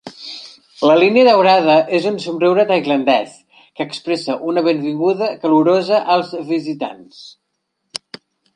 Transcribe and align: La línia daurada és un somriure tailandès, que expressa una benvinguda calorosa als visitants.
La 0.91 0.93
línia 1.01 1.25
daurada 1.27 1.75
és 1.97 2.07
un 2.11 2.17
somriure 2.23 2.65
tailandès, 2.71 3.35
que 3.59 3.87
expressa 3.89 4.39
una 4.53 4.65
benvinguda 4.71 5.31
calorosa 5.47 6.01
als 6.17 6.35
visitants. 6.49 7.25